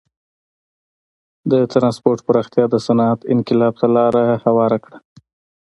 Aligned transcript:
د 1.51 1.53
ټرانسپورت 1.71 2.19
پراختیا 2.27 2.65
د 2.71 2.75
صنعت 2.85 3.19
انقلاب 3.33 3.73
ته 3.81 3.87
لار 3.95 4.13
هواره 4.45 4.77
کړه. 4.83 4.97